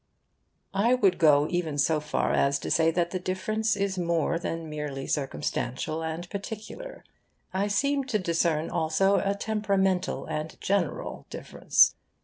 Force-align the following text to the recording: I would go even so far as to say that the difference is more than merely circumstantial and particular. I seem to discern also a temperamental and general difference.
I 0.73 0.95
would 0.95 1.19
go 1.19 1.45
even 1.51 1.77
so 1.77 1.99
far 1.99 2.33
as 2.33 2.57
to 2.61 2.71
say 2.71 2.89
that 2.89 3.11
the 3.11 3.19
difference 3.19 3.75
is 3.75 3.99
more 3.99 4.39
than 4.39 4.67
merely 4.67 5.05
circumstantial 5.05 6.01
and 6.03 6.27
particular. 6.31 7.03
I 7.53 7.67
seem 7.67 8.05
to 8.05 8.17
discern 8.17 8.71
also 8.71 9.17
a 9.23 9.35
temperamental 9.35 10.25
and 10.25 10.59
general 10.59 11.27
difference. 11.29 11.93